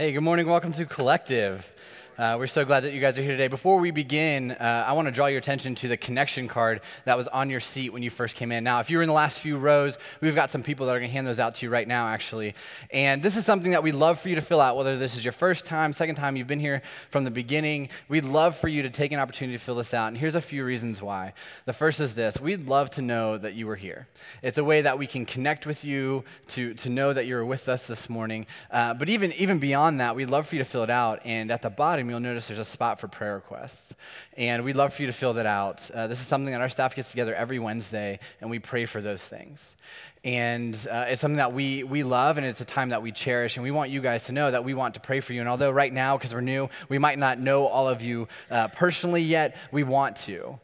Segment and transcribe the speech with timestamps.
[0.00, 0.46] Hey, good morning.
[0.46, 1.70] Welcome to Collective.
[2.20, 3.48] Uh, we're so glad that you guys are here today.
[3.48, 7.16] Before we begin, uh, I want to draw your attention to the connection card that
[7.16, 8.62] was on your seat when you first came in.
[8.62, 10.98] Now, if you were in the last few rows, we've got some people that are
[10.98, 12.54] going to hand those out to you right now, actually.
[12.90, 15.24] And this is something that we'd love for you to fill out, whether this is
[15.24, 17.88] your first time, second time, you've been here from the beginning.
[18.10, 20.08] We'd love for you to take an opportunity to fill this out.
[20.08, 21.32] And here's a few reasons why.
[21.64, 24.08] The first is this we'd love to know that you were here.
[24.42, 27.66] It's a way that we can connect with you, to, to know that you're with
[27.66, 28.44] us this morning.
[28.70, 31.22] Uh, but even, even beyond that, we'd love for you to fill it out.
[31.24, 33.94] And at the bottom, you'll notice there's a spot for prayer requests.
[34.36, 35.90] And we'd love for you to fill that out.
[35.90, 39.00] Uh, this is something that our staff gets together every Wednesday, and we pray for
[39.00, 39.76] those things.
[40.22, 43.56] And uh, it's something that we, we love, and it's a time that we cherish.
[43.56, 45.40] And we want you guys to know that we want to pray for you.
[45.40, 48.68] And although right now, because we're new, we might not know all of you uh,
[48.68, 50.58] personally yet, we want to.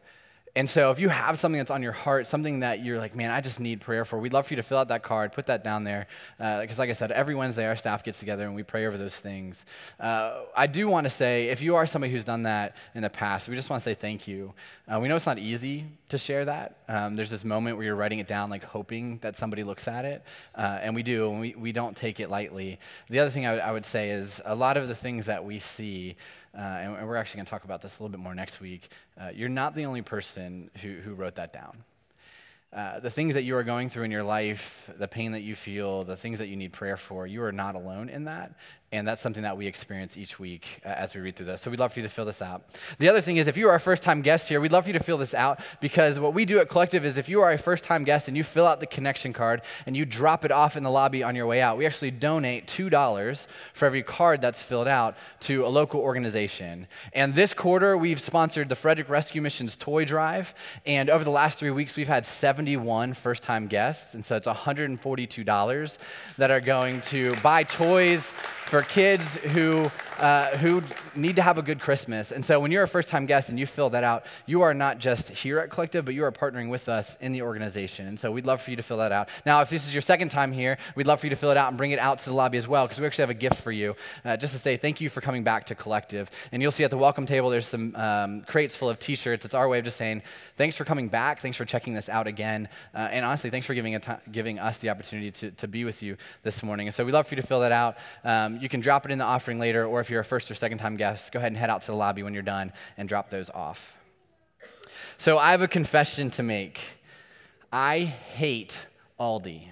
[0.56, 3.30] And so, if you have something that's on your heart, something that you're like, man,
[3.30, 5.44] I just need prayer for, we'd love for you to fill out that card, put
[5.46, 6.06] that down there.
[6.38, 8.96] Because, uh, like I said, every Wednesday our staff gets together and we pray over
[8.96, 9.66] those things.
[10.00, 13.10] Uh, I do want to say, if you are somebody who's done that in the
[13.10, 14.54] past, we just want to say thank you.
[14.88, 16.78] Uh, we know it's not easy to share that.
[16.88, 20.06] Um, there's this moment where you're writing it down, like hoping that somebody looks at
[20.06, 20.22] it.
[20.54, 22.80] Uh, and we do, and we, we don't take it lightly.
[23.10, 25.44] The other thing I, w- I would say is a lot of the things that
[25.44, 26.16] we see
[26.56, 28.90] uh, and, we're actually going to talk about this a little bit more next week.
[29.20, 31.84] Uh, you're not the only person who, who wrote that down.
[32.72, 35.54] Uh, the things that you are going through in your life, the pain that you
[35.54, 38.52] feel, the things that you need prayer for, you are not alone in that.
[38.92, 41.60] And that's something that we experience each week uh, as we read through this.
[41.60, 42.62] So we'd love for you to fill this out.
[42.98, 44.90] The other thing is, if you are a first time guest here, we'd love for
[44.90, 47.52] you to fill this out because what we do at Collective is if you are
[47.52, 50.52] a first time guest and you fill out the connection card and you drop it
[50.52, 54.40] off in the lobby on your way out, we actually donate $2 for every card
[54.40, 56.86] that's filled out to a local organization.
[57.12, 60.54] And this quarter, we've sponsored the Frederick Rescue Mission's Toy Drive.
[60.86, 64.14] And over the last three weeks, we've had 71 first time guests.
[64.14, 65.98] And so it's $142
[66.38, 68.32] that are going to buy toys
[68.66, 70.82] for kids who, uh, who
[71.14, 72.32] need to have a good Christmas.
[72.32, 74.74] And so when you're a first time guest and you fill that out, you are
[74.74, 78.06] not just here at Collective, but you are partnering with us in the organization.
[78.06, 79.28] And so we'd love for you to fill that out.
[79.44, 81.56] Now, if this is your second time here, we'd love for you to fill it
[81.56, 83.34] out and bring it out to the lobby as well, because we actually have a
[83.34, 83.94] gift for you,
[84.24, 86.30] uh, just to say thank you for coming back to Collective.
[86.52, 89.44] And you'll see at the welcome table, there's some um, crates full of t shirts.
[89.44, 90.22] It's our way of just saying
[90.56, 92.68] thanks for coming back, thanks for checking this out again.
[92.94, 94.00] Uh, and honestly, thanks for giving,
[94.32, 96.86] giving us the opportunity to, to be with you this morning.
[96.86, 97.96] And so we'd love for you to fill that out.
[98.24, 100.54] Um, you can drop it in the offering later, or if you're a first or
[100.54, 103.08] second time guest, go ahead and head out to the lobby when you're done and
[103.08, 103.98] drop those off.
[105.18, 106.80] So I have a confession to make.
[107.72, 108.86] I hate
[109.18, 109.70] Aldi.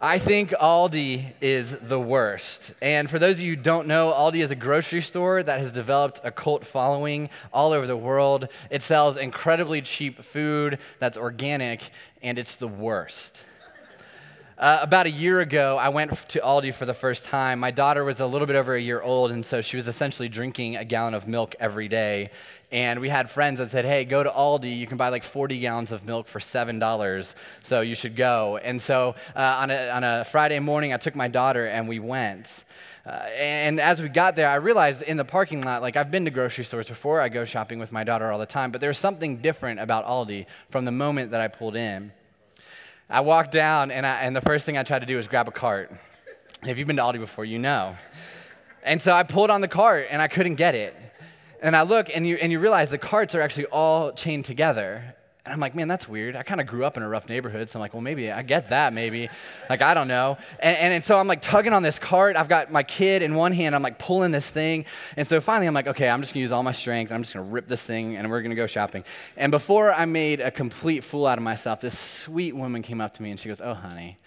[0.00, 2.72] I think Aldi is the worst.
[2.82, 5.70] And for those of you who don't know, Aldi is a grocery store that has
[5.70, 8.48] developed a cult following all over the world.
[8.68, 11.88] It sells incredibly cheap food that's organic,
[12.20, 13.38] and it's the worst.
[14.58, 17.58] Uh, about a year ago, I went to Aldi for the first time.
[17.58, 20.28] My daughter was a little bit over a year old, and so she was essentially
[20.28, 22.30] drinking a gallon of milk every day.
[22.70, 24.76] And we had friends that said, hey, go to Aldi.
[24.76, 28.58] You can buy like 40 gallons of milk for $7, so you should go.
[28.58, 31.98] And so uh, on, a, on a Friday morning, I took my daughter and we
[31.98, 32.64] went.
[33.06, 36.26] Uh, and as we got there, I realized in the parking lot, like I've been
[36.26, 38.98] to grocery stores before, I go shopping with my daughter all the time, but there's
[38.98, 42.12] something different about Aldi from the moment that I pulled in.
[43.12, 45.46] I walked down, and, I, and the first thing I tried to do was grab
[45.46, 45.92] a cart.
[46.64, 47.94] If you've been to Aldi before, you know.
[48.82, 50.96] And so I pulled on the cart, and I couldn't get it.
[51.60, 55.14] And I look, and you, and you realize the carts are actually all chained together.
[55.44, 56.36] And I'm like, man, that's weird.
[56.36, 58.42] I kind of grew up in a rough neighborhood, so I'm like, well, maybe I
[58.42, 59.28] get that, maybe.
[59.68, 60.38] Like, I don't know.
[60.60, 62.36] And, and, and, so I'm like tugging on this cart.
[62.36, 63.74] I've got my kid in one hand.
[63.74, 64.84] I'm like pulling this thing.
[65.16, 67.10] And so finally, I'm like, okay, I'm just gonna use all my strength.
[67.10, 69.02] I'm just gonna rip this thing, and we're gonna go shopping.
[69.36, 73.12] And before I made a complete fool out of myself, this sweet woman came up
[73.14, 74.18] to me and she goes, oh, honey,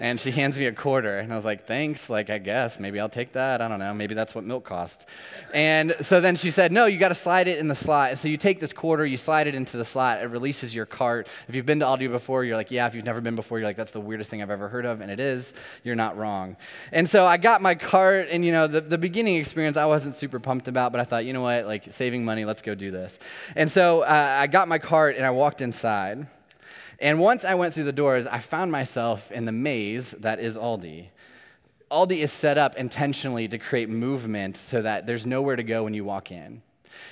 [0.00, 1.18] and she hands me a quarter.
[1.18, 2.08] And I was like, thanks.
[2.08, 2.78] Like, I guess.
[2.78, 3.60] Maybe I'll take that.
[3.60, 3.92] I don't know.
[3.92, 5.06] Maybe that's what milk costs.
[5.52, 8.10] And so then she said, no, you got to slide it in the slot.
[8.10, 10.22] And so you take this quarter, you slide it into the slot.
[10.22, 11.28] It releases your cart.
[11.48, 12.86] If you've been to Aldi before, you're like, yeah.
[12.86, 15.00] If you've never been before, you're like, that's the weirdest thing I've ever heard of.
[15.00, 15.52] And it is.
[15.82, 16.56] You're not wrong.
[16.92, 18.28] And so I got my cart.
[18.30, 21.24] And, you know, the, the beginning experience I wasn't super pumped about, but I thought,
[21.24, 21.66] you know what?
[21.66, 23.18] Like, saving money, let's go do this.
[23.56, 26.26] And so uh, I got my cart and I walked inside.
[26.98, 30.56] And once I went through the doors, I found myself in the maze that is
[30.56, 31.08] Aldi.
[31.90, 35.94] Aldi is set up intentionally to create movement so that there's nowhere to go when
[35.94, 36.62] you walk in.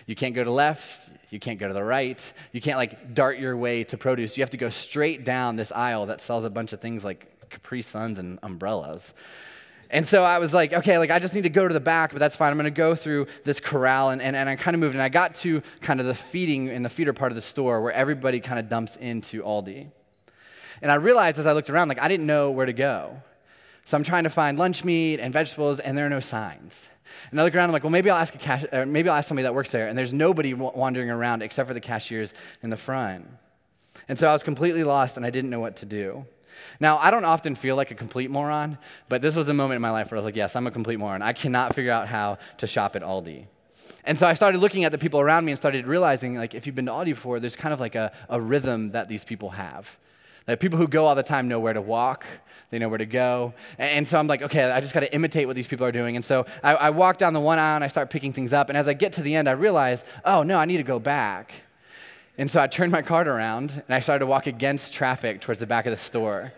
[0.06, 2.20] You can't go to the left, you can't go to the right,
[2.52, 4.36] you can't like dart your way to produce.
[4.36, 7.48] You have to go straight down this aisle that sells a bunch of things like
[7.50, 9.14] Capri Suns and umbrellas.
[9.90, 12.10] And so I was like, okay, like I just need to go to the back,
[12.10, 12.50] but that's fine.
[12.50, 14.10] I'm going to go through this corral.
[14.10, 16.68] And, and, and I kind of moved, and I got to kind of the feeding
[16.68, 19.88] and the feeder part of the store where everybody kind of dumps into Aldi.
[20.82, 23.22] And I realized as I looked around, like I didn't know where to go.
[23.84, 26.88] So I'm trying to find lunch meat and vegetables, and there are no signs.
[27.30, 29.16] And I look around, I'm like, well, maybe I'll ask a cash, or maybe I'll
[29.16, 32.70] ask somebody that works there, and there's nobody wandering around except for the cashiers in
[32.70, 33.26] the front.
[34.08, 36.26] And so I was completely lost, and I didn't know what to do.
[36.80, 39.82] Now, I don't often feel like a complete moron, but this was a moment in
[39.82, 41.22] my life where I was like, yes, I'm a complete moron.
[41.22, 43.46] I cannot figure out how to shop at Aldi.
[44.04, 46.66] And so I started looking at the people around me and started realizing, like, if
[46.66, 49.50] you've been to Aldi before, there's kind of like a, a rhythm that these people
[49.50, 49.88] have.
[50.46, 52.24] Like people who go all the time know where to walk,
[52.70, 53.52] they know where to go.
[53.78, 56.14] And so I'm like, okay, I just got to imitate what these people are doing.
[56.14, 58.68] And so I, I walk down the one aisle and I start picking things up.
[58.68, 61.00] And as I get to the end, I realize, oh, no, I need to go
[61.00, 61.52] back.
[62.38, 65.58] And so I turned my cart around and I started to walk against traffic towards
[65.58, 66.52] the back of the store.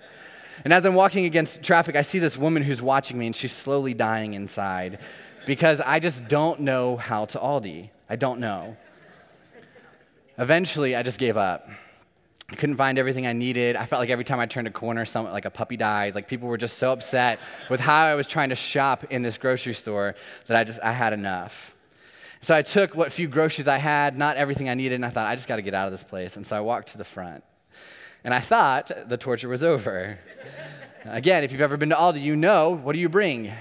[0.64, 3.52] And as I'm walking against traffic, I see this woman who's watching me and she's
[3.52, 4.98] slowly dying inside
[5.46, 7.90] because I just don't know how to Aldi.
[8.10, 8.76] I don't know.
[10.36, 11.68] Eventually, I just gave up.
[12.50, 13.76] I couldn't find everything I needed.
[13.76, 16.14] I felt like every time I turned a corner, some, like a puppy died.
[16.14, 17.38] Like people were just so upset
[17.68, 20.14] with how I was trying to shop in this grocery store
[20.46, 21.74] that I just I had enough.
[22.40, 25.26] So I took what few groceries I had, not everything I needed, and I thought
[25.26, 26.36] I just got to get out of this place.
[26.36, 27.44] And so I walked to the front,
[28.24, 30.18] and I thought the torture was over.
[31.04, 33.52] Again, if you've ever been to Aldi, you know what do you bring?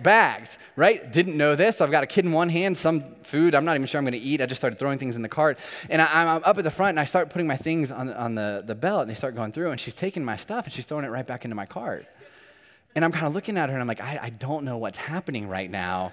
[0.00, 1.10] bags, right?
[1.12, 1.80] Didn't know this.
[1.80, 4.12] I've got a kid in one hand, some food I'm not even sure I'm going
[4.12, 4.40] to eat.
[4.40, 5.58] I just started throwing things in the cart.
[5.90, 8.34] And I, am up at the front and I start putting my things on, on
[8.34, 9.70] the, the belt and they start going through.
[9.70, 12.06] And she's taking my stuff and she's throwing it right back into my cart.
[12.94, 14.98] And I'm kind of looking at her and I'm like, I, I don't know what's
[14.98, 16.12] happening right now.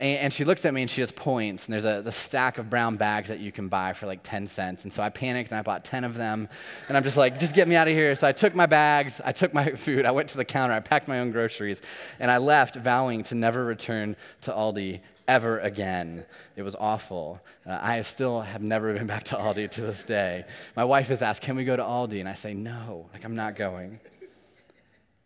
[0.00, 2.58] And, and she looks at me and she just points, and there's a the stack
[2.58, 4.84] of brown bags that you can buy for like 10 cents.
[4.84, 6.48] And so I panicked and I bought 10 of them.
[6.88, 8.14] And I'm just like, just get me out of here.
[8.14, 10.80] So I took my bags, I took my food, I went to the counter, I
[10.80, 11.80] packed my own groceries,
[12.18, 16.24] and I left vowing to never return to Aldi ever again.
[16.56, 17.40] It was awful.
[17.66, 20.44] Uh, I still have never been back to Aldi to this day.
[20.76, 22.20] My wife has asked, Can we go to Aldi?
[22.20, 24.00] And I say, No, like I'm not going.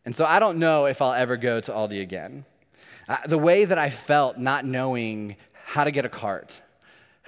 [0.04, 2.44] And so I don't know if I'll ever go to Aldi again.
[3.08, 6.52] Uh, the way that I felt not knowing how to get a cart,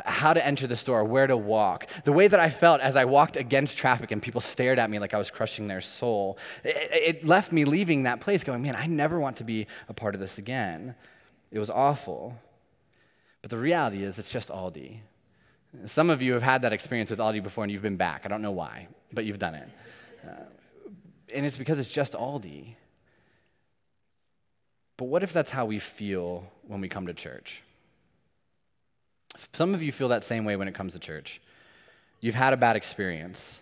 [0.05, 3.05] how to enter the store, where to walk, the way that I felt as I
[3.06, 7.17] walked against traffic and people stared at me like I was crushing their soul, it,
[7.17, 10.15] it left me leaving that place going, man, I never want to be a part
[10.15, 10.94] of this again.
[11.50, 12.37] It was awful.
[13.43, 14.99] But the reality is, it's just Aldi.
[15.87, 18.23] Some of you have had that experience with Aldi before and you've been back.
[18.25, 19.69] I don't know why, but you've done it.
[20.26, 20.44] Uh,
[21.33, 22.75] and it's because it's just Aldi.
[25.00, 27.62] But what if that's how we feel when we come to church?
[29.55, 31.41] Some of you feel that same way when it comes to church.
[32.20, 33.61] You've had a bad experience.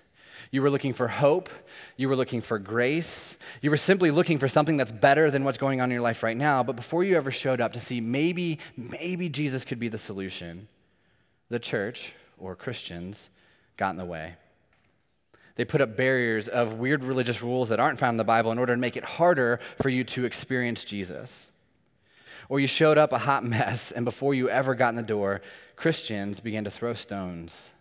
[0.51, 1.49] You were looking for hope.
[1.97, 3.37] You were looking for grace.
[3.63, 6.25] You were simply looking for something that's better than what's going on in your life
[6.25, 6.65] right now.
[6.65, 10.67] But before you ever showed up to see maybe, maybe Jesus could be the solution,
[11.51, 13.31] the church or Christians
[13.77, 14.35] got in the way.
[15.59, 18.61] They put up barriers of weird religious rules that aren't found in the Bible in
[18.61, 21.51] order to make it harder for you to experience Jesus.
[22.49, 25.41] Or you showed up a hot mess, and before you ever got in the door,
[25.75, 27.73] Christians began to throw stones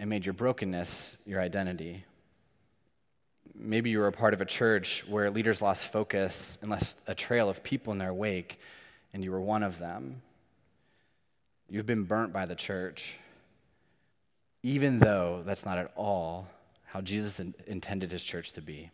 [0.00, 2.04] and made your brokenness your identity.
[3.54, 7.14] Maybe you were a part of a church where leaders lost focus and left a
[7.14, 8.58] trail of people in their wake,
[9.14, 10.20] and you were one of them.
[11.68, 13.18] You've been burnt by the church,
[14.64, 16.48] even though that's not at all
[16.92, 18.90] how Jesus in, intended his church to be.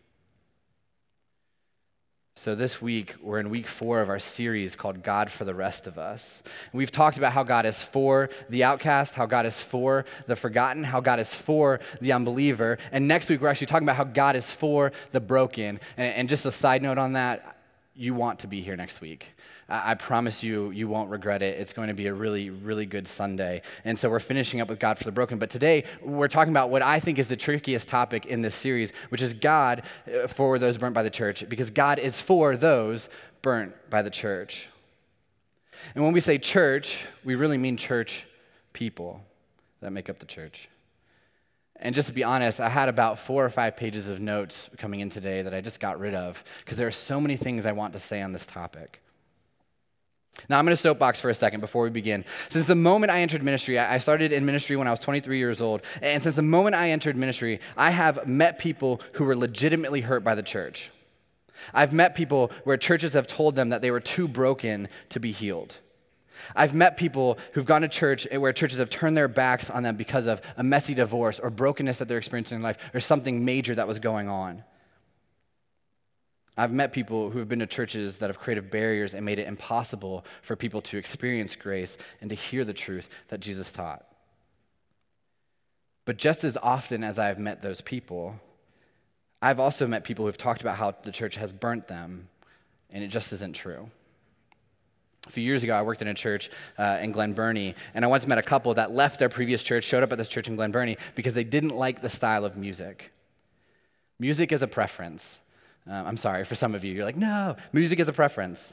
[2.38, 5.86] So, this week, we're in week four of our series called God for the Rest
[5.86, 6.42] of Us.
[6.70, 10.36] And we've talked about how God is for the outcast, how God is for the
[10.36, 12.76] forgotten, how God is for the unbeliever.
[12.92, 15.80] And next week, we're actually talking about how God is for the broken.
[15.96, 17.55] And, and just a side note on that,
[17.96, 19.28] you want to be here next week.
[19.68, 21.58] I promise you, you won't regret it.
[21.58, 23.62] It's going to be a really, really good Sunday.
[23.84, 25.38] And so we're finishing up with God for the broken.
[25.38, 28.92] But today, we're talking about what I think is the trickiest topic in this series,
[29.08, 33.08] which is God uh, for those burnt by the church, because God is for those
[33.42, 34.68] burnt by the church.
[35.94, 38.24] And when we say church, we really mean church
[38.72, 39.20] people
[39.80, 40.68] that make up the church.
[41.80, 45.00] And just to be honest, I had about four or five pages of notes coming
[45.00, 47.72] in today that I just got rid of because there are so many things I
[47.72, 49.02] want to say on this topic.
[50.48, 52.24] Now, I'm going to soapbox for a second before we begin.
[52.50, 55.60] Since the moment I entered ministry, I started in ministry when I was 23 years
[55.60, 55.82] old.
[56.02, 60.24] And since the moment I entered ministry, I have met people who were legitimately hurt
[60.24, 60.90] by the church.
[61.72, 65.32] I've met people where churches have told them that they were too broken to be
[65.32, 65.74] healed.
[66.54, 69.96] I've met people who've gone to church where churches have turned their backs on them
[69.96, 73.74] because of a messy divorce or brokenness that they're experiencing in life or something major
[73.74, 74.64] that was going on.
[76.56, 79.46] I've met people who have been to churches that have created barriers and made it
[79.46, 84.06] impossible for people to experience grace and to hear the truth that Jesus taught.
[86.06, 88.40] But just as often as I've met those people,
[89.42, 92.28] I've also met people who've talked about how the church has burnt them
[92.90, 93.90] and it just isn't true.
[95.26, 98.08] A few years ago, I worked in a church uh, in Glen Burnie, and I
[98.08, 100.56] once met a couple that left their previous church, showed up at this church in
[100.56, 103.12] Glen Burnie because they didn't like the style of music.
[104.18, 105.38] Music is a preference.
[105.88, 106.92] Uh, I'm sorry for some of you.
[106.92, 108.72] You're like, no, music is a preference.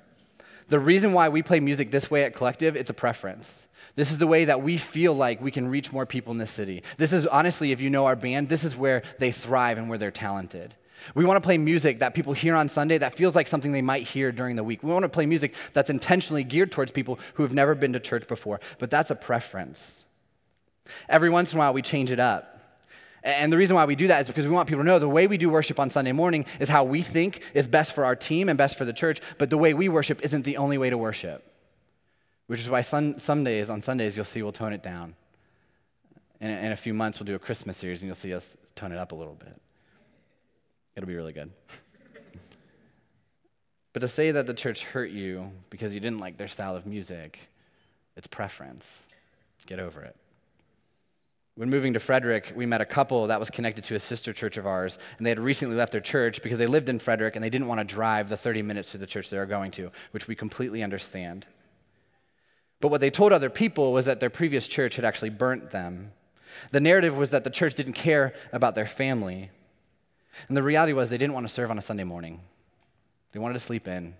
[0.69, 3.67] The reason why we play music this way at Collective, it's a preference.
[3.95, 6.51] This is the way that we feel like we can reach more people in this
[6.51, 6.83] city.
[6.98, 9.98] This is honestly, if you know our band, this is where they thrive and where
[9.98, 10.74] they're talented.
[11.15, 13.81] We want to play music that people hear on Sunday that feels like something they
[13.81, 14.83] might hear during the week.
[14.83, 18.00] We want to play music that's intentionally geared towards people who have never been to
[18.00, 20.03] church before, but that's a preference.
[21.07, 22.50] Every once in a while, we change it up.
[23.24, 25.07] And the reason why we do that is because we want people to know the
[25.07, 28.17] way we do worship on Sunday morning is how we think is best for our
[28.17, 30.89] team and best for the church, but the way we worship isn't the only way
[30.89, 31.50] to worship.
[32.48, 35.15] Which is why sun, some days, on Sundays, you'll see we'll tone it down.
[36.41, 38.91] In, in a few months, we'll do a Christmas series and you'll see us tone
[38.91, 39.60] it up a little bit.
[40.95, 41.51] It'll be really good.
[43.93, 46.85] but to say that the church hurt you because you didn't like their style of
[46.85, 47.39] music,
[48.15, 49.00] it's preference.
[49.65, 50.15] Get over it.
[51.55, 54.57] When moving to Frederick, we met a couple that was connected to a sister church
[54.57, 57.43] of ours, and they had recently left their church because they lived in Frederick and
[57.43, 59.91] they didn't want to drive the 30 minutes to the church they were going to,
[60.12, 61.45] which we completely understand.
[62.81, 66.12] But what they told other people was that their previous church had actually burnt them.
[66.71, 69.51] The narrative was that the church didn't care about their family,
[70.47, 72.41] and the reality was they didn't want to serve on a Sunday morning.
[73.31, 74.13] They wanted to sleep in,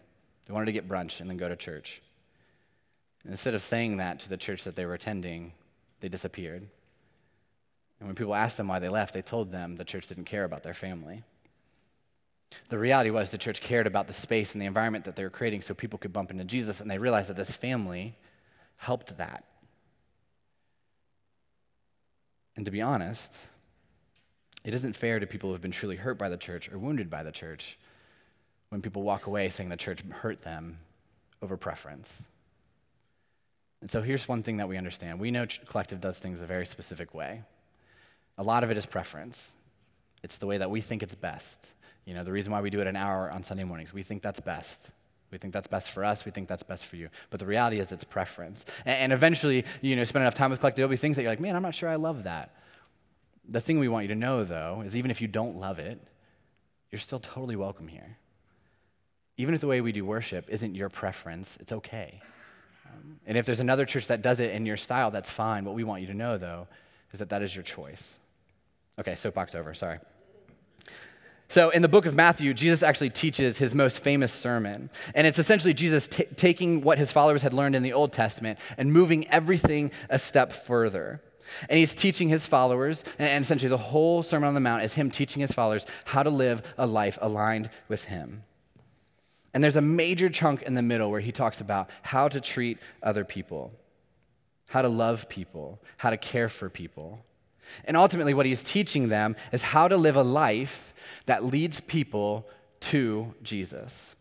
[0.46, 2.01] they wanted to get brunch and then go to church.
[3.24, 5.53] And instead of saying that to the church that they were attending,
[6.01, 6.67] they disappeared.
[8.00, 10.43] And when people asked them why they left, they told them the church didn't care
[10.43, 11.24] about their family.
[12.70, 15.29] The reality was the church cared about the space and the environment that they were
[15.29, 18.15] creating so people could bump into Jesus, and they realized that this family
[18.75, 19.46] helped that.
[22.55, 23.34] And to be honest,
[24.63, 27.10] it isn't fair to people who have been truly hurt by the church or wounded
[27.10, 27.77] by the church
[28.70, 30.77] when people walk away saying the church hurt them
[31.41, 32.22] over preference.
[33.82, 36.65] And so here's one thing that we understand we know Collective does things a very
[36.65, 37.41] specific way.
[38.38, 39.51] A lot of it is preference,
[40.24, 41.58] it's the way that we think it's best.
[42.05, 44.22] You know, the reason why we do it an hour on Sunday mornings, we think
[44.22, 44.89] that's best.
[45.32, 46.25] We think that's best for us.
[46.25, 47.10] We think that's best for you.
[47.29, 48.65] But the reality is, it's preference.
[48.86, 51.39] And, eventually, you know, spend enough time with Collective, there'll be things that you're like,
[51.39, 52.51] man, I'm not sure I love that.
[53.50, 56.00] The thing we want you to know, though, is even if you don't love it,
[56.92, 58.18] you're still totally welcome here.
[59.38, 62.22] Even if the way we do worship isn't your preference, it's okay.
[62.86, 65.66] Um, and if there's another church that does it in your style, that's fine.
[65.66, 66.68] What we want you to know, though,
[67.12, 68.16] is that that is your choice.
[69.00, 70.00] Okay, soapbox over, sorry.
[71.50, 74.90] So, in the book of Matthew, Jesus actually teaches his most famous sermon.
[75.14, 78.60] And it's essentially Jesus t- taking what his followers had learned in the Old Testament
[78.78, 81.22] and moving everything a step further.
[81.70, 85.12] And he's teaching his followers, and essentially the whole Sermon on the Mount is him
[85.12, 88.44] teaching his followers how to live a life aligned with him.
[89.54, 92.80] And there's a major chunk in the middle where he talks about how to treat
[93.04, 93.72] other people,
[94.70, 97.24] how to love people, how to care for people.
[97.86, 100.94] And ultimately, what he's teaching them is how to live a life
[101.28, 102.48] that leads people
[102.82, 104.16] to Jesus.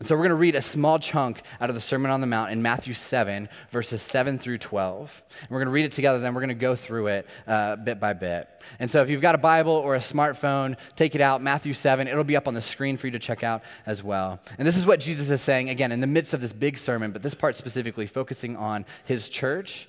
[0.00, 2.26] And so we're going to read a small chunk out of the Sermon on the
[2.26, 5.22] Mount in Matthew 7, verses 7 through 12.
[5.42, 7.76] And we're going to read it together, then we're going to go through it uh,
[7.76, 8.48] bit by bit.
[8.78, 12.08] And so if you've got a Bible or a smartphone, take it out, Matthew 7.
[12.08, 14.40] It'll be up on the screen for you to check out as well.
[14.56, 17.12] And this is what Jesus is saying, again, in the midst of this big sermon,
[17.12, 19.86] but this part specifically focusing on his church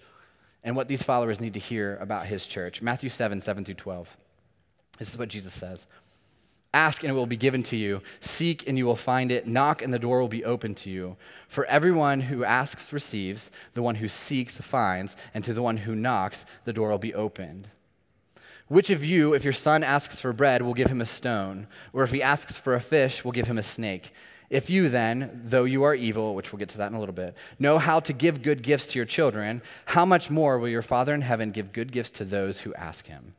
[0.66, 2.82] and what these followers need to hear about his church.
[2.82, 4.18] Matthew 7, 7 through 12.
[5.00, 5.88] This is what Jesus says.
[6.74, 8.02] Ask and it will be given to you.
[8.22, 9.46] Seek and you will find it.
[9.46, 11.18] Knock and the door will be open to you.
[11.48, 15.96] For everyone who asks receives, the one who seeks finds, and to the one who
[15.96, 17.68] knocks, the door will be opened.
[18.70, 21.68] Which of you, if your son asks for bread, will give him a stone?
[21.92, 24.14] Or if he asks for a fish, will give him a snake?
[24.50, 27.16] If you then, though you are evil, which we'll get to that in a little
[27.16, 30.82] bit, know how to give good gifts to your children, how much more will your
[30.82, 33.34] Father in heaven give good gifts to those who ask him?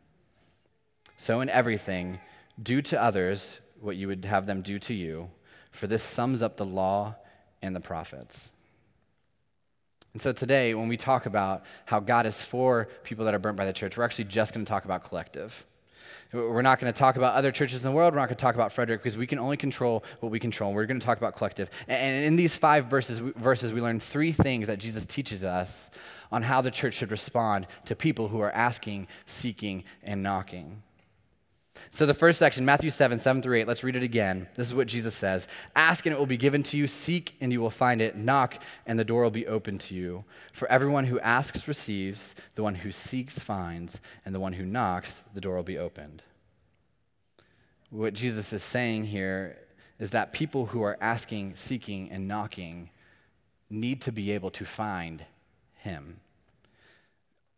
[1.16, 2.18] So in everything,
[2.60, 5.28] do to others what you would have them do to you,
[5.70, 7.14] for this sums up the law
[7.62, 8.50] and the prophets.
[10.12, 13.56] And so today, when we talk about how God is for people that are burnt
[13.56, 15.64] by the church, we're actually just going to talk about collective.
[16.32, 18.14] We're not going to talk about other churches in the world.
[18.14, 20.72] We're not going to talk about Frederick because we can only control what we control.
[20.72, 21.68] We're going to talk about collective.
[21.88, 25.90] And in these five verses, verses, we learn three things that Jesus teaches us
[26.30, 30.82] on how the church should respond to people who are asking, seeking, and knocking.
[31.90, 34.48] So, the first section, Matthew 7, 7 through 8, let's read it again.
[34.54, 37.52] This is what Jesus says Ask and it will be given to you, seek and
[37.52, 40.24] you will find it, knock and the door will be open to you.
[40.52, 45.22] For everyone who asks receives, the one who seeks finds, and the one who knocks,
[45.34, 46.22] the door will be opened.
[47.90, 49.58] What Jesus is saying here
[49.98, 52.90] is that people who are asking, seeking, and knocking
[53.68, 55.24] need to be able to find
[55.76, 56.20] him.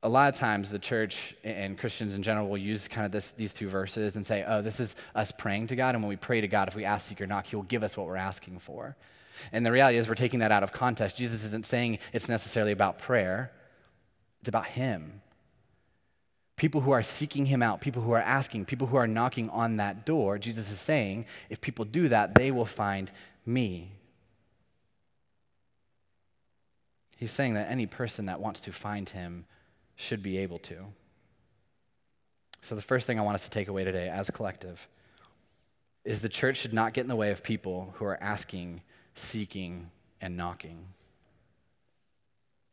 [0.04, 3.30] A lot of times, the church and Christians in general will use kind of this,
[3.32, 5.94] these two verses and say, oh, this is us praying to God.
[5.94, 7.82] And when we pray to God, if we ask, seek, or knock, He will give
[7.82, 8.96] us what we're asking for.
[9.50, 11.16] And the reality is, we're taking that out of context.
[11.16, 13.50] Jesus isn't saying it's necessarily about prayer,
[14.40, 15.22] it's about Him.
[16.56, 19.78] People who are seeking Him out, people who are asking, people who are knocking on
[19.78, 23.10] that door, Jesus is saying, if people do that, they will find
[23.46, 23.90] me.
[27.16, 29.46] He's saying that any person that wants to find Him
[29.96, 30.76] should be able to.
[32.62, 34.88] So, the first thing I want us to take away today as collective
[36.04, 38.82] is the church should not get in the way of people who are asking,
[39.14, 40.86] seeking, and knocking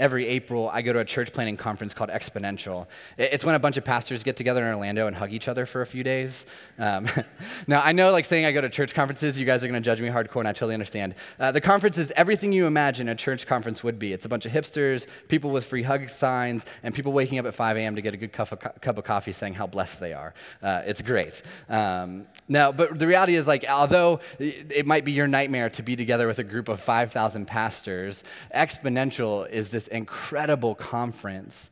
[0.02, 2.88] every April, I go to a church planning conference called Exponential.
[3.20, 5.84] It's when a bunch of pastors get together in Orlando and hug each other for
[5.84, 6.48] a few days.
[6.80, 7.08] Um,
[7.68, 9.86] now, I know, like saying I go to church conferences, you guys are going to
[9.86, 11.14] judge me hardcore, and I totally understand.
[11.40, 14.12] Uh, the conference is everything you imagine a church conference would be.
[14.12, 17.54] It's a bunch of hipsters, people with free hug signs, and people waking up at
[17.54, 17.96] 5 a.m.
[17.96, 20.34] to get a good cup of, cup of coffee saying how blessed they are.
[20.64, 21.44] Uh, it's great.
[21.70, 25.96] Um, now, but the reality is, like, although it might be your nightmare to be
[25.96, 28.24] together with a group of 5,000 pastors,
[28.56, 31.70] Exponential is this incredible conference.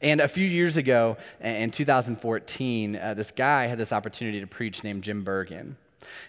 [0.00, 4.84] And a few years ago, in 2014, uh, this guy had this opportunity to preach
[4.84, 5.76] named Jim Burgen.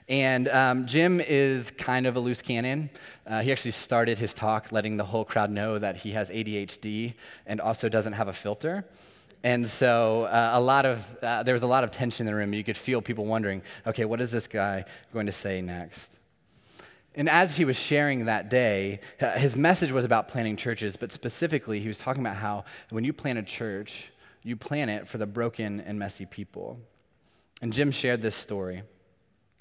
[0.08, 2.90] And um, Jim is kind of a loose cannon.
[3.26, 7.14] Uh, he actually started his talk letting the whole crowd know that he has ADHD
[7.46, 8.86] and also doesn't have a filter.
[9.44, 12.38] And so uh, a lot of, uh, there was a lot of tension in the
[12.38, 12.54] room.
[12.54, 16.13] You could feel people wondering, okay, what is this guy going to say next?
[17.16, 19.00] And as he was sharing that day,
[19.36, 23.14] his message was about planting churches, but specifically, he was talking about how when you
[23.14, 26.80] plant a church, you plant it for the broken and messy people.
[27.62, 28.84] And Jim shared this story.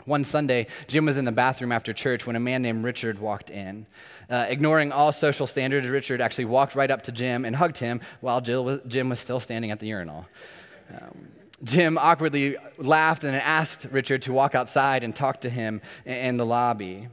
[0.04, 3.50] One Sunday, Jim was in the bathroom after church when a man named Richard walked
[3.50, 3.86] in.
[4.28, 8.00] Uh, ignoring all social standards, Richard actually walked right up to Jim and hugged him
[8.20, 10.26] while was, Jim was still standing at the urinal.
[10.90, 11.28] Um,
[11.62, 16.46] Jim awkwardly laughed and asked Richard to walk outside and talk to him in the
[16.46, 17.06] lobby.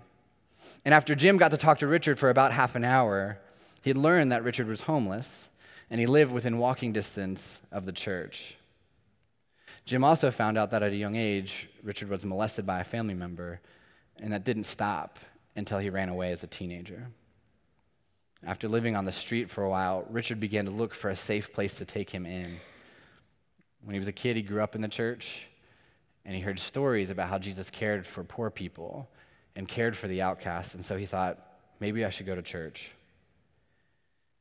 [0.86, 3.38] And after Jim got to talk to Richard for about half an hour,
[3.82, 5.50] he'd learned that Richard was homeless
[5.90, 8.56] and he lived within walking distance of the church.
[9.86, 13.16] Jim also found out that at a young age, Richard was molested by a family
[13.16, 13.60] member,
[14.20, 15.18] and that didn't stop
[15.56, 17.08] until he ran away as a teenager.
[18.46, 21.52] After living on the street for a while, Richard began to look for a safe
[21.52, 22.60] place to take him in.
[23.84, 25.48] When he was a kid, he grew up in the church,
[26.24, 29.10] and he heard stories about how Jesus cared for poor people
[29.56, 30.76] and cared for the outcast.
[30.76, 31.38] And so he thought,
[31.80, 32.92] maybe I should go to church.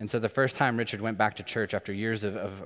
[0.01, 2.63] And so the first time Richard went back to church after years of, of,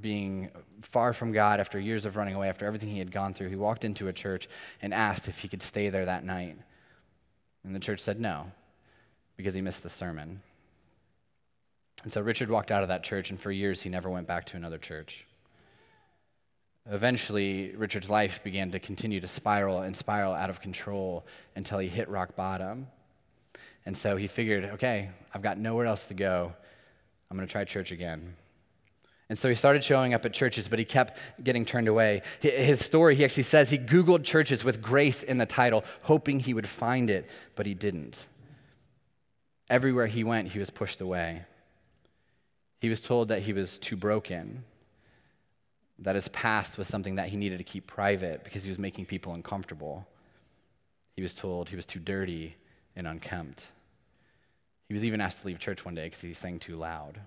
[0.00, 3.50] being far from God, after years of running away, after everything he had gone through,
[3.50, 4.48] he walked into a church
[4.80, 6.56] and asked if he could stay there that night.
[7.62, 8.50] And the church said no,
[9.36, 10.40] because he missed the sermon.
[12.04, 14.46] And so Richard walked out of that church, and for years he never went back
[14.46, 15.26] to another church.
[16.90, 21.88] Eventually, Richard's life began to continue to spiral and spiral out of control until he
[21.88, 22.88] hit rock bottom.
[23.86, 26.52] And so he figured, okay, I've got nowhere else to go.
[27.30, 28.34] I'm going to try church again.
[29.28, 32.22] And so he started showing up at churches, but he kept getting turned away.
[32.40, 36.52] His story, he actually says he Googled churches with grace in the title, hoping he
[36.52, 38.26] would find it, but he didn't.
[39.70, 41.44] Everywhere he went, he was pushed away.
[42.80, 44.64] He was told that he was too broken
[46.02, 49.06] that his past was something that he needed to keep private because he was making
[49.06, 50.06] people uncomfortable.
[51.16, 52.56] He was told he was too dirty
[52.96, 53.66] and unkempt.
[54.88, 57.20] He was even asked to leave church one day because he sang too loud.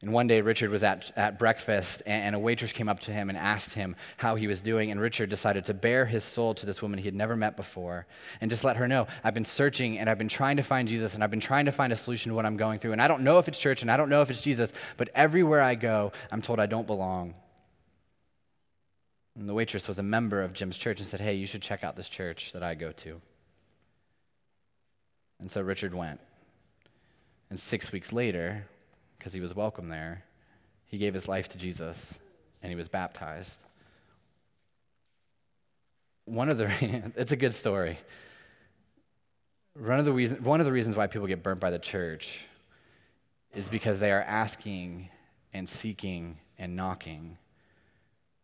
[0.00, 3.30] And one day, Richard was at, at breakfast, and a waitress came up to him
[3.30, 4.92] and asked him how he was doing.
[4.92, 8.06] And Richard decided to bare his soul to this woman he had never met before
[8.40, 11.14] and just let her know I've been searching and I've been trying to find Jesus
[11.14, 12.92] and I've been trying to find a solution to what I'm going through.
[12.92, 15.08] And I don't know if it's church and I don't know if it's Jesus, but
[15.16, 17.34] everywhere I go, I'm told I don't belong.
[19.36, 21.82] And the waitress was a member of Jim's church and said, Hey, you should check
[21.82, 23.20] out this church that I go to.
[25.40, 26.20] And so Richard went.
[27.50, 28.66] And six weeks later,
[29.18, 30.24] because he was welcome there,
[30.86, 32.18] he gave his life to Jesus
[32.62, 33.58] and he was baptized.
[36.24, 36.70] One of the,
[37.16, 37.98] it's a good story.
[39.74, 42.40] One of, the reason, one of the reasons why people get burnt by the church
[43.54, 45.08] is because they are asking
[45.52, 47.38] and seeking and knocking.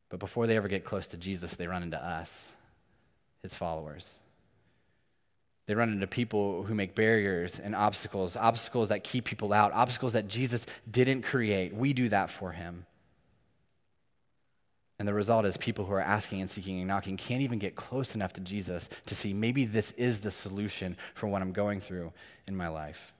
[0.08, 2.48] But before they ever get close to Jesus, they run into us,
[3.42, 4.06] his followers.
[5.66, 10.12] They run into people who make barriers and obstacles, obstacles that keep people out, obstacles
[10.12, 11.74] that Jesus didn't create.
[11.74, 12.85] We do that for him.
[14.98, 17.74] And the result is people who are asking and seeking and knocking can't even get
[17.74, 21.81] close enough to Jesus to see maybe this is the solution for what I'm going
[21.81, 22.12] through
[22.46, 23.12] in my life.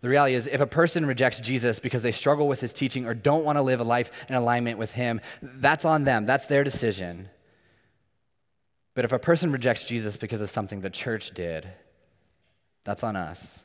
[0.00, 3.14] The reality is, if a person rejects Jesus because they struggle with his teaching or
[3.14, 6.26] don't want to live a life in alignment with him, that's on them.
[6.26, 7.28] That's their decision.
[8.96, 11.68] But if a person rejects Jesus because of something the church did,
[12.82, 13.60] that's on us.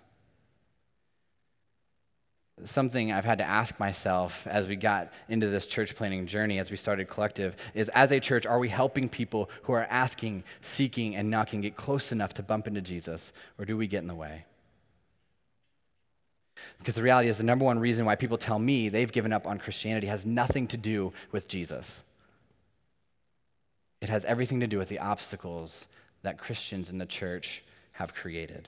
[2.66, 6.70] Something I've had to ask myself as we got into this church planning journey, as
[6.70, 11.16] we started collective, is as a church, are we helping people who are asking, seeking,
[11.16, 14.14] and knocking get close enough to bump into Jesus, or do we get in the
[14.14, 14.44] way?
[16.78, 19.48] Because the reality is, the number one reason why people tell me they've given up
[19.48, 22.04] on Christianity has nothing to do with Jesus.
[24.02, 25.88] It has everything to do with the obstacles
[26.24, 28.68] that Christians in the church have created.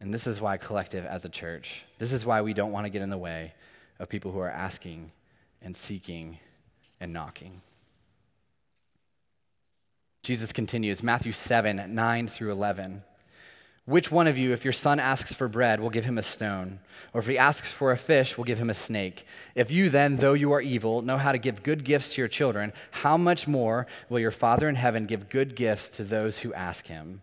[0.00, 2.90] And this is why, collective as a church, this is why we don't want to
[2.90, 3.54] get in the way
[3.98, 5.12] of people who are asking
[5.62, 6.38] and seeking
[7.00, 7.62] and knocking.
[10.22, 13.02] Jesus continues, Matthew 7 9 through 11.
[13.86, 16.80] Which one of you, if your son asks for bread, will give him a stone?
[17.12, 19.26] Or if he asks for a fish, will give him a snake?
[19.54, 22.28] If you then, though you are evil, know how to give good gifts to your
[22.28, 26.54] children, how much more will your Father in heaven give good gifts to those who
[26.54, 27.20] ask him?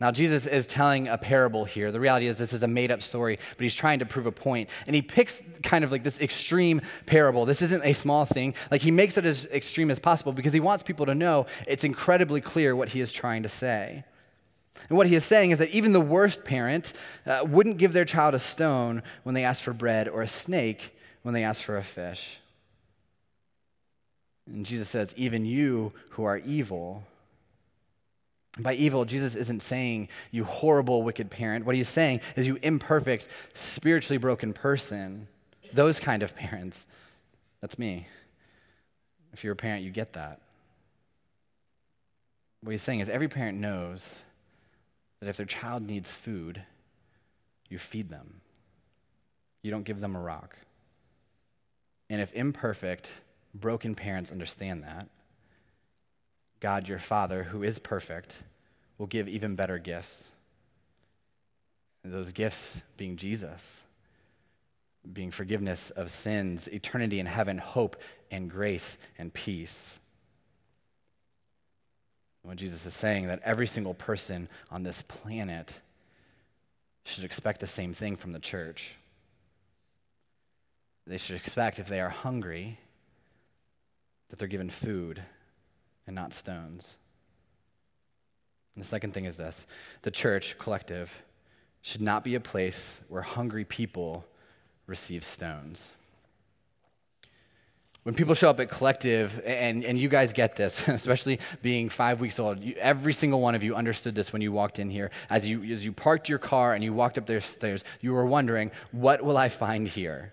[0.00, 1.90] Now, Jesus is telling a parable here.
[1.92, 4.32] The reality is, this is a made up story, but he's trying to prove a
[4.32, 4.70] point.
[4.86, 7.46] And he picks kind of like this extreme parable.
[7.46, 8.54] This isn't a small thing.
[8.70, 11.84] Like, he makes it as extreme as possible because he wants people to know it's
[11.84, 14.04] incredibly clear what he is trying to say.
[14.88, 16.92] And what he is saying is that even the worst parent
[17.26, 20.94] uh, wouldn't give their child a stone when they asked for bread or a snake
[21.22, 22.38] when they asked for a fish.
[24.46, 27.04] And Jesus says, even you who are evil.
[28.58, 31.66] By evil, Jesus isn't saying you horrible, wicked parent.
[31.66, 35.28] What he's saying is you imperfect, spiritually broken person.
[35.72, 36.86] Those kind of parents.
[37.60, 38.06] That's me.
[39.32, 40.40] If you're a parent, you get that.
[42.62, 44.20] What he's saying is every parent knows
[45.20, 46.62] that if their child needs food,
[47.68, 48.40] you feed them.
[49.62, 50.56] You don't give them a rock.
[52.08, 53.08] And if imperfect,
[53.54, 55.08] broken parents understand that,
[56.60, 58.42] God, your Father, who is perfect,
[58.96, 60.30] will give even better gifts.
[62.02, 63.80] And those gifts being Jesus,
[65.12, 67.96] being forgiveness of sins, eternity in heaven, hope
[68.30, 69.98] and grace and peace.
[72.48, 75.80] What Jesus is saying that every single person on this planet
[77.04, 78.96] should expect the same thing from the church.
[81.06, 82.78] They should expect, if they are hungry,
[84.30, 85.22] that they're given food
[86.06, 86.96] and not stones.
[88.74, 89.66] And the second thing is this
[90.00, 91.12] the church, collective,
[91.82, 94.24] should not be a place where hungry people
[94.86, 95.92] receive stones.
[98.08, 102.20] When people show up at Collective, and, and you guys get this, especially being five
[102.20, 105.10] weeks old, you, every single one of you understood this when you walked in here.
[105.28, 108.24] As you, as you parked your car and you walked up the stairs, you were
[108.24, 110.32] wondering, what will I find here?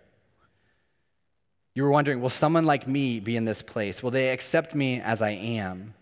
[1.73, 4.01] You were wondering, will someone like me be in this place?
[4.01, 5.95] Will they accept me as I am?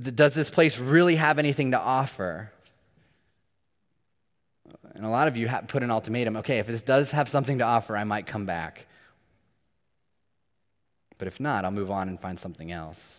[0.00, 2.52] Does this place really have anything to offer?
[4.94, 7.64] And a lot of you put an ultimatum okay, if this does have something to
[7.64, 8.86] offer, I might come back.
[11.18, 13.18] But if not, I'll move on and find something else.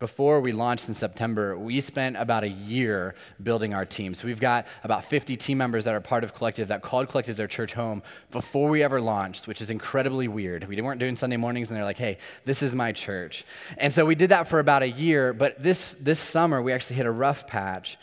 [0.00, 4.12] Before we launched in September, we spent about a year building our team.
[4.12, 7.36] So we've got about 50 team members that are part of Collective that called Collective
[7.36, 10.68] their church home before we ever launched, which is incredibly weird.
[10.68, 13.46] We weren't doing Sunday mornings and they're like, hey, this is my church.
[13.78, 16.96] And so we did that for about a year, but this, this summer we actually
[16.96, 17.96] hit a rough patch.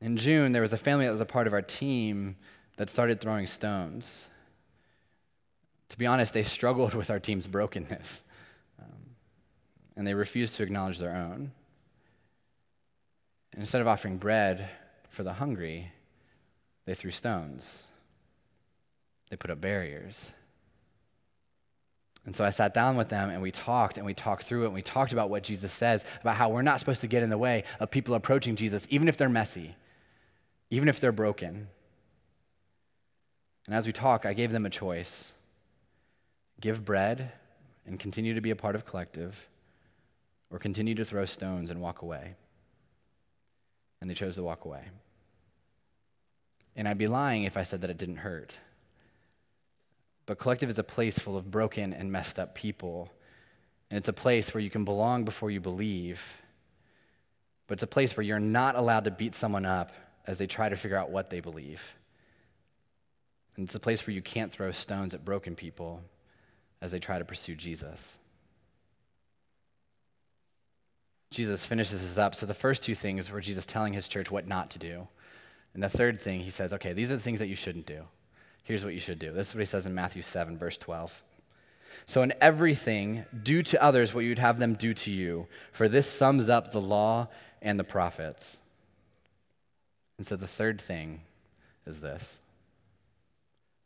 [0.00, 2.36] In June, there was a family that was a part of our team
[2.76, 4.26] that started throwing stones.
[5.92, 8.22] To be honest, they struggled with our team's brokenness,
[8.80, 8.96] um,
[9.94, 11.52] and they refused to acknowledge their own.
[13.52, 14.70] And instead of offering bread
[15.10, 15.92] for the hungry,
[16.86, 17.86] they threw stones.
[19.28, 20.30] They put up barriers.
[22.24, 24.66] And so I sat down with them and we talked and we talked through it
[24.66, 27.28] and we talked about what Jesus says about how we're not supposed to get in
[27.30, 29.74] the way of people approaching Jesus, even if they're messy,
[30.70, 31.68] even if they're broken.
[33.66, 35.31] And as we talk, I gave them a choice
[36.62, 37.32] give bread
[37.86, 39.48] and continue to be a part of collective,
[40.50, 42.34] or continue to throw stones and walk away.
[44.00, 44.84] And they chose to walk away.
[46.76, 48.56] And I'd be lying if I said that it didn't hurt.
[50.26, 53.10] But collective is a place full of broken and messed up people.
[53.90, 56.22] And it's a place where you can belong before you believe.
[57.66, 59.92] But it's a place where you're not allowed to beat someone up
[60.26, 61.82] as they try to figure out what they believe.
[63.56, 66.02] And it's a place where you can't throw stones at broken people
[66.82, 68.18] as they try to pursue Jesus.
[71.30, 72.34] Jesus finishes this up.
[72.34, 75.08] So the first two things were Jesus telling his church what not to do.
[75.72, 78.02] And the third thing, he says, okay, these are the things that you shouldn't do.
[78.64, 79.32] Here's what you should do.
[79.32, 81.22] This is what he says in Matthew 7, verse 12.
[82.06, 86.10] So, in everything, do to others what you'd have them do to you, for this
[86.10, 87.28] sums up the law
[87.60, 88.58] and the prophets.
[90.18, 91.20] And so, the third thing
[91.86, 92.38] is this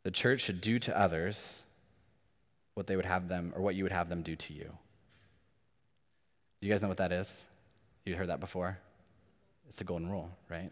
[0.03, 1.61] the church should do to others
[2.77, 4.71] what they would have them, or what you would have them do to you.
[6.61, 7.35] Do you guys know what that is?
[8.05, 8.77] You heard that before?
[9.67, 10.71] It's the golden rule, right?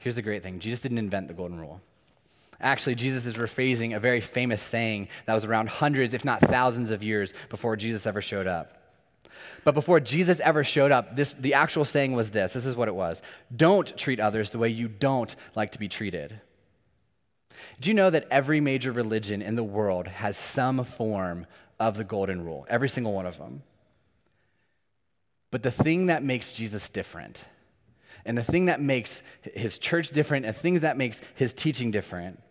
[0.00, 1.80] Here's the great thing Jesus didn't invent the golden rule.
[2.60, 6.90] Actually, Jesus is rephrasing a very famous saying that was around hundreds, if not thousands
[6.90, 8.76] of years before Jesus ever showed up.
[9.64, 12.88] But before Jesus ever showed up, this, the actual saying was this this is what
[12.88, 13.22] it was
[13.56, 16.38] Don't treat others the way you don't like to be treated.
[17.80, 21.46] Do you know that every major religion in the world has some form
[21.78, 22.66] of the golden rule?
[22.68, 23.62] Every single one of them.
[25.50, 27.44] But the thing that makes Jesus different,
[28.24, 32.42] and the thing that makes his church different, and things that makes his teaching different,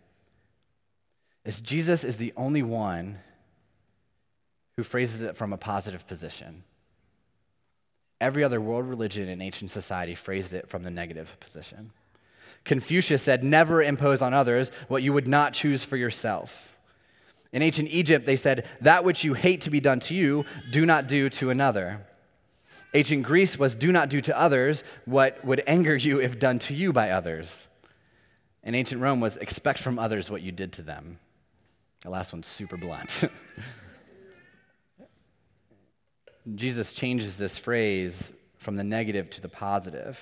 [1.44, 3.18] is Jesus is the only one
[4.76, 6.62] who phrases it from a positive position.
[8.20, 11.90] Every other world religion in ancient society phrased it from the negative position.
[12.64, 16.76] Confucius said, Never impose on others what you would not choose for yourself.
[17.52, 20.86] In ancient Egypt, they said, That which you hate to be done to you, do
[20.86, 22.06] not do to another.
[22.94, 26.74] Ancient Greece was do not do to others what would anger you if done to
[26.74, 27.66] you by others.
[28.62, 31.18] And ancient Rome was expect from others what you did to them.
[32.02, 33.24] The last one's super blunt.
[36.54, 40.20] Jesus changes this phrase from the negative to the positive.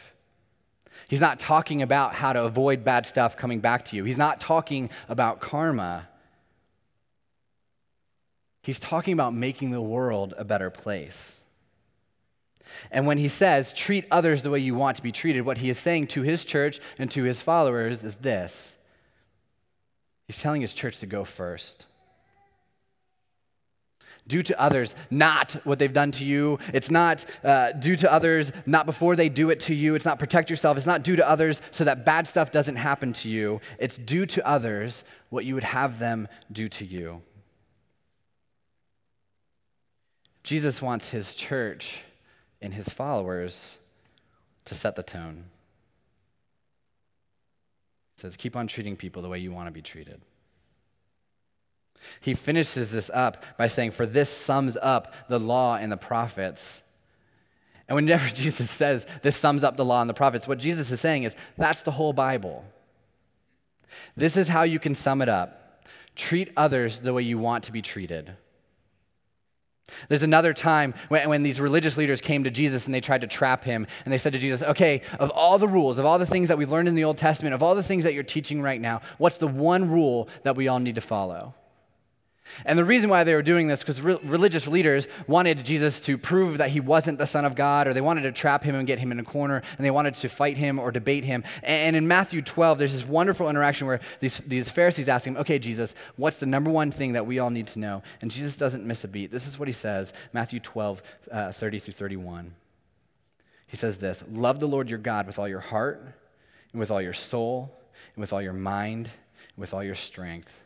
[1.08, 4.04] He's not talking about how to avoid bad stuff coming back to you.
[4.04, 6.08] He's not talking about karma.
[8.62, 11.40] He's talking about making the world a better place.
[12.90, 15.70] And when he says, treat others the way you want to be treated, what he
[15.70, 18.72] is saying to his church and to his followers is this
[20.26, 21.86] He's telling his church to go first.
[24.26, 26.58] Do to others not what they've done to you.
[26.72, 29.94] It's not uh, do to others not before they do it to you.
[29.94, 30.76] It's not protect yourself.
[30.76, 33.60] It's not do to others so that bad stuff doesn't happen to you.
[33.78, 37.22] It's do to others what you would have them do to you.
[40.42, 42.02] Jesus wants his church
[42.62, 43.78] and his followers
[44.64, 45.44] to set the tone.
[48.16, 50.20] He says, keep on treating people the way you want to be treated.
[52.20, 56.82] He finishes this up by saying, For this sums up the law and the prophets.
[57.88, 61.00] And whenever Jesus says this sums up the law and the prophets, what Jesus is
[61.00, 62.64] saying is that's the whole Bible.
[64.16, 65.56] This is how you can sum it up
[66.16, 68.36] treat others the way you want to be treated.
[70.08, 73.26] There's another time when, when, these religious leaders came to Jesus and they tried to
[73.26, 73.86] trap him.
[74.04, 76.58] And they said to Jesus, Okay, of all the rules, of all the things that
[76.58, 79.00] we've learned in the Old Testament, of all the things that you're teaching right now,
[79.18, 81.54] what's the one rule that we all need to follow?
[82.64, 86.18] And the reason why they were doing this, because re- religious leaders wanted Jesus to
[86.18, 88.86] prove that he wasn't the Son of God, or they wanted to trap him and
[88.86, 91.44] get him in a corner, and they wanted to fight him or debate him.
[91.62, 95.58] And in Matthew 12, there's this wonderful interaction where these, these Pharisees ask him, Okay,
[95.58, 98.02] Jesus, what's the number one thing that we all need to know?
[98.20, 99.30] And Jesus doesn't miss a beat.
[99.30, 102.54] This is what he says Matthew 12, uh, 30 through 31.
[103.66, 106.02] He says this Love the Lord your God with all your heart,
[106.72, 107.72] and with all your soul,
[108.14, 110.59] and with all your mind, and with all your strength.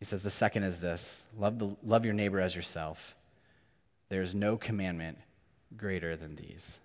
[0.00, 3.14] He says the second is this love, the, love your neighbor as yourself.
[4.08, 5.18] There is no commandment
[5.76, 6.80] greater than these.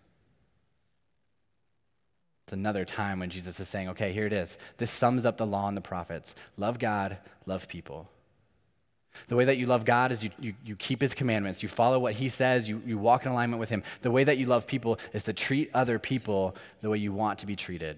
[2.46, 4.60] It's another time when Jesus is saying, okay, here it is.
[4.78, 8.08] This sums up the law and the prophets love God, love people.
[9.28, 11.98] The way that you love God is you, you, you, keep his commandments, you follow
[12.00, 13.82] what he says, you, you walk in alignment with him.
[14.02, 17.40] The way that you love people is to treat other people the way you want
[17.40, 17.98] to be treated.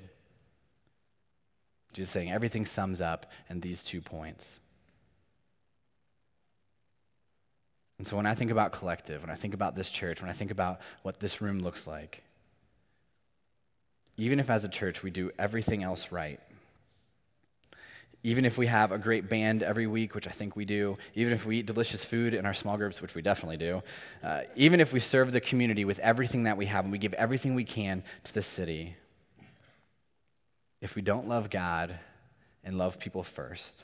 [1.91, 4.59] Jesus saying everything sums up in these two points.
[7.97, 10.33] And so when I think about collective, when I think about this church, when I
[10.33, 12.23] think about what this room looks like,
[14.17, 16.39] even if as a church we do everything else right,
[18.23, 21.33] even if we have a great band every week, which I think we do, even
[21.33, 23.81] if we eat delicious food in our small groups, which we definitely do,
[24.23, 27.13] uh, even if we serve the community with everything that we have and we give
[27.13, 28.95] everything we can to the city,
[30.81, 31.97] if we don't love God
[32.63, 33.83] and love people first,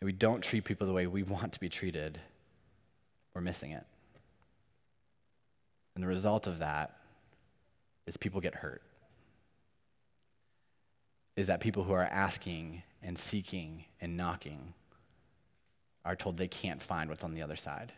[0.00, 2.20] and we don't treat people the way we want to be treated,
[3.34, 3.84] we're missing it.
[5.94, 6.96] And the result of that
[8.06, 8.82] is people get hurt.
[11.36, 14.74] is that people who are asking and seeking and knocking
[16.04, 17.92] are told they can't find what's on the other side.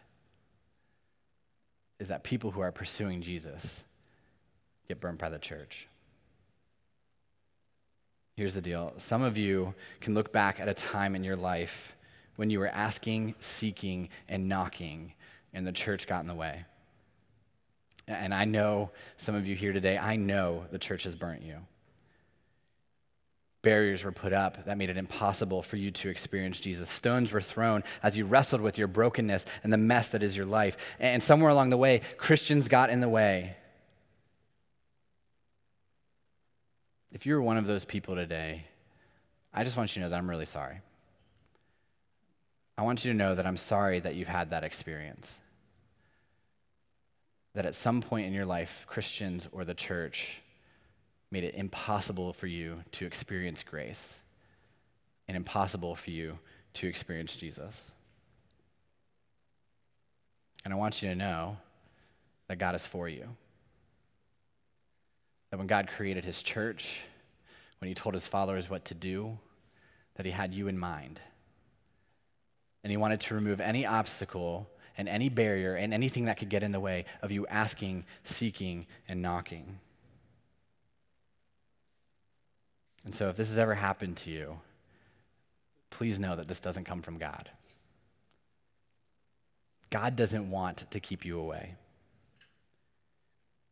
[1.99, 3.85] Is that people who are pursuing Jesus
[4.89, 5.89] get burnt by the church.
[8.37, 11.95] Here's the deal some of you can look back at a time in your life
[12.37, 15.13] when you were asking, seeking, and knocking,
[15.55, 16.65] and the church got in the way.
[18.07, 21.57] And I know some of you here today, I know the church has burnt you.
[23.63, 26.91] Barriers were put up that made it impossible for you to experience Jesus.
[26.91, 30.45] Stones were thrown as you wrestled with your brokenness and the mess that is your
[30.45, 30.77] life.
[30.99, 33.57] And somewhere along the way, Christians got in the way.
[37.11, 38.65] If you're one of those people today,
[39.55, 40.81] I just want you to know that I'm really sorry.
[42.77, 45.33] I want you to know that I'm sorry that you've had that experience.
[47.55, 50.43] That at some point in your life, Christians or the church
[51.31, 54.21] made it impossible for you to experience grace
[55.29, 56.39] and impossible for you
[56.75, 57.93] to experience Jesus.
[60.65, 61.57] And I want you to know
[62.49, 63.29] that God is for you.
[65.51, 67.01] That when God created his church,
[67.79, 69.39] when he told his followers what to do,
[70.17, 71.21] that he had you in mind.
[72.83, 76.63] And he wanted to remove any obstacle and any barrier and anything that could get
[76.63, 79.79] in the way of you asking, seeking, and knocking.
[83.05, 84.59] And so, if this has ever happened to you,
[85.91, 87.51] please know that this doesn't come from God.
[89.91, 91.75] God doesn't want to keep you away.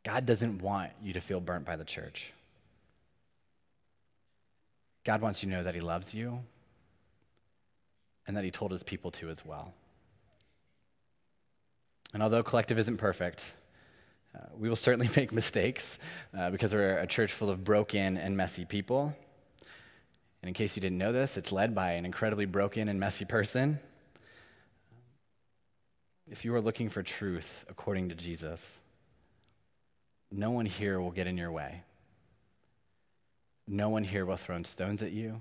[0.05, 2.33] God doesn't want you to feel burnt by the church.
[5.05, 6.41] God wants you to know that He loves you
[8.27, 9.73] and that He told His people to as well.
[12.13, 13.45] And although collective isn't perfect,
[14.35, 15.99] uh, we will certainly make mistakes
[16.37, 19.15] uh, because we're a church full of broken and messy people.
[20.43, 23.25] And in case you didn't know this, it's led by an incredibly broken and messy
[23.25, 23.79] person.
[26.31, 28.81] If you are looking for truth according to Jesus,
[30.31, 31.83] no one here will get in your way.
[33.69, 35.41] No one here will throw stones at you.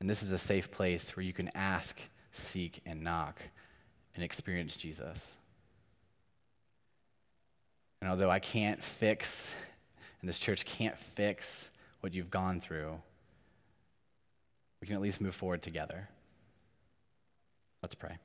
[0.00, 1.98] And this is a safe place where you can ask,
[2.32, 3.42] seek, and knock
[4.16, 5.34] and experience Jesus.
[8.00, 9.52] And although I can't fix,
[10.20, 12.98] and this church can't fix what you've gone through,
[14.80, 16.08] we can at least move forward together.
[17.82, 18.16] Let's pray.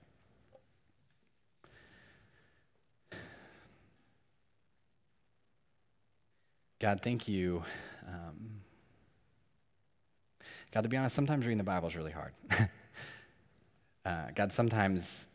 [6.79, 7.63] God, thank you.
[8.07, 8.61] Um,
[10.71, 12.33] God, to be honest, sometimes reading the Bible is really hard.
[14.05, 15.27] uh, God, sometimes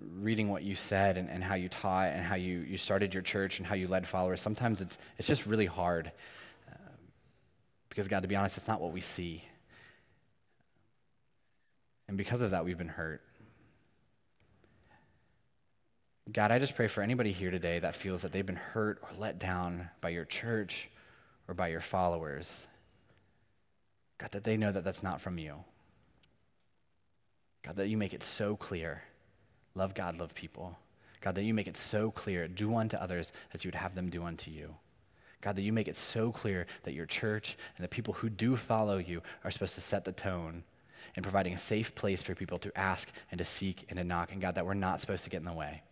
[0.00, 3.22] reading what you said and, and how you taught and how you, you started your
[3.22, 6.12] church and how you led followers, sometimes it's, it's just really hard.
[6.70, 6.76] Uh,
[7.88, 9.42] because, God, to be honest, it's not what we see.
[12.08, 13.22] And because of that, we've been hurt.
[16.30, 19.10] God, I just pray for anybody here today that feels that they've been hurt or
[19.18, 20.90] let down by your church
[21.48, 22.66] or by your followers.
[24.18, 25.54] God, that they know that that's not from you.
[27.64, 29.02] God, that you make it so clear
[29.76, 30.76] love God, love people.
[31.20, 34.10] God, that you make it so clear do unto others as you would have them
[34.10, 34.74] do unto you.
[35.40, 38.56] God, that you make it so clear that your church and the people who do
[38.56, 40.64] follow you are supposed to set the tone
[41.14, 44.32] in providing a safe place for people to ask and to seek and to knock.
[44.32, 45.82] And God, that we're not supposed to get in the way.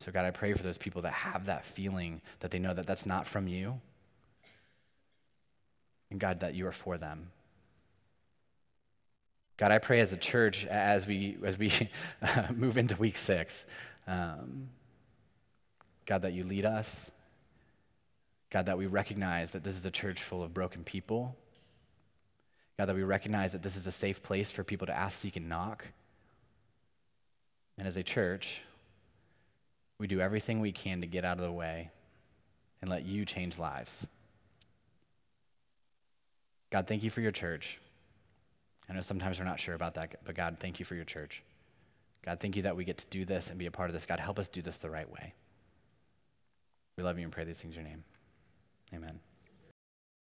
[0.00, 2.86] So, God, I pray for those people that have that feeling that they know that
[2.86, 3.80] that's not from you.
[6.10, 7.30] And God, that you are for them.
[9.62, 11.70] God, I pray as a church, as we, as we
[12.52, 13.64] move into week six,
[14.08, 14.70] um,
[16.04, 17.12] God, that you lead us.
[18.50, 21.36] God, that we recognize that this is a church full of broken people
[22.76, 25.36] God, that we recognize that this is a safe place for people to ask, seek,
[25.36, 25.86] and knock.
[27.78, 28.62] And as a church,
[29.98, 31.92] we do everything we can to get out of the way
[32.80, 34.04] and let you change lives.
[36.70, 37.78] God, thank you for your church.
[38.88, 41.42] I know sometimes we're not sure about that, but God, thank you for your church.
[42.24, 44.06] God, thank you that we get to do this and be a part of this.
[44.06, 45.34] God, help us do this the right way.
[46.96, 48.04] We love you and pray these things in your name.
[48.94, 49.18] Amen.